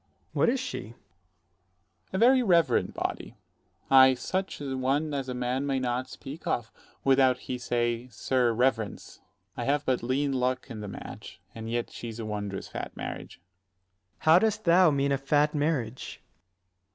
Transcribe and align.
Ant. 0.03 0.17
S. 0.31 0.35
What 0.35 0.49
is 0.49 0.59
she? 0.59 0.81
Dro. 0.81 0.93
S. 0.95 2.13
A 2.13 2.17
very 2.17 2.41
reverent 2.41 2.91
body; 2.95 3.35
ay, 3.91 4.15
such 4.15 4.59
a 4.59 4.75
one 4.75 5.13
as 5.13 5.29
a 5.29 5.35
man 5.35 5.67
may 5.67 5.77
not 5.77 6.09
speak 6.09 6.47
of, 6.47 6.71
without 7.03 7.37
he 7.41 7.59
say 7.59 8.07
Sir 8.07 8.51
reverence. 8.51 9.19
I 9.55 9.65
have 9.65 9.85
90 9.85 9.85
but 10.01 10.07
lean 10.09 10.33
luck 10.33 10.71
in 10.71 10.79
the 10.79 10.87
match, 10.87 11.39
and 11.53 11.69
yet 11.69 11.89
is 11.89 11.93
she 11.93 12.11
a 12.19 12.25
wondrous 12.25 12.67
fat 12.67 12.97
marriage. 12.97 13.39
Ant. 13.41 13.43
S. 13.43 14.25
How 14.25 14.39
dost 14.39 14.63
thou 14.63 14.89
mean 14.89 15.11
a 15.11 15.19
fat 15.19 15.53
marriage? 15.53 16.19